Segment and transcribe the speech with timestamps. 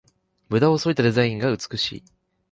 [0.49, 2.03] ムダをそいだデザインが美しい